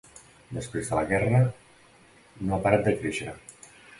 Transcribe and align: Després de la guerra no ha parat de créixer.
Després 0.57 0.89
de 0.93 0.97
la 0.99 1.03
guerra 1.11 1.41
no 2.47 2.57
ha 2.57 2.61
parat 2.65 2.87
de 2.89 2.95
créixer. 3.03 3.37